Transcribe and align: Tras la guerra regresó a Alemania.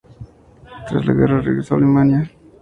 Tras 0.89 1.05
la 1.05 1.13
guerra 1.13 1.41
regresó 1.41 1.75
a 1.75 1.77
Alemania. 1.77 2.31